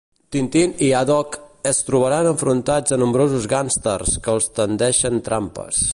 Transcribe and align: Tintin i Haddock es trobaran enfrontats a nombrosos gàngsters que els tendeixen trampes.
Tintin 0.35 0.71
i 0.85 0.87
Haddock 0.99 1.37
es 1.73 1.83
trobaran 1.89 2.29
enfrontats 2.31 2.97
a 2.97 3.01
nombrosos 3.03 3.47
gàngsters 3.55 4.19
que 4.25 4.37
els 4.37 4.53
tendeixen 4.61 5.25
trampes. 5.29 5.89